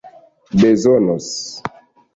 [0.61, 1.29] bezonos